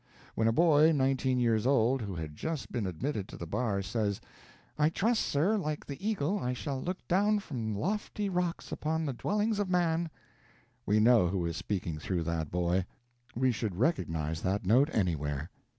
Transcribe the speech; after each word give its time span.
When 0.33 0.47
a 0.47 0.51
boy 0.51 0.93
nineteen 0.93 1.37
years 1.39 1.67
old, 1.67 2.01
who 2.01 2.15
had 2.15 2.35
just 2.35 2.71
been 2.71 2.87
admitted 2.87 3.27
to 3.27 3.37
the 3.37 3.45
bar, 3.45 3.83
says, 3.83 4.19
"I 4.75 4.89
trust, 4.89 5.21
sir, 5.21 5.57
like 5.57 5.85
the 5.85 6.03
Eagle, 6.03 6.39
I 6.39 6.53
shall 6.53 6.81
look 6.81 7.07
down 7.07 7.37
from 7.37 7.75
lofty 7.75 8.27
rocks 8.27 8.71
upon 8.71 9.05
the 9.05 9.13
dwellings 9.13 9.59
of 9.59 9.69
man," 9.69 10.09
we 10.87 10.99
know 10.99 11.27
who 11.27 11.45
is 11.45 11.55
speaking 11.55 11.99
through 11.99 12.23
that 12.23 12.49
boy; 12.49 12.87
we 13.35 13.51
should 13.51 13.75
recognize 13.75 14.41
that 14.41 14.65
note 14.65 14.89
anywhere. 14.91 15.51